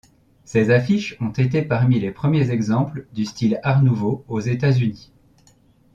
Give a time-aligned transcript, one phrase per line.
[0.45, 5.11] Ses affiches ont été parmi les premiers exemples du style Art nouveau aux États-Unis.